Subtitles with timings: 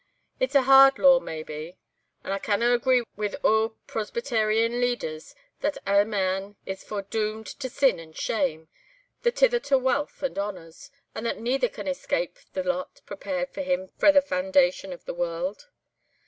[0.39, 1.77] It's a hard law maybe,
[2.23, 7.99] and I canna agree with oor Presbyterian elders, that ae man is foredoomed to sin
[7.99, 8.67] and shame,
[9.21, 13.61] the tither to wealth and honours, and that neither can escape the lot prepared for
[13.61, 15.67] him frae the foundation of the warld!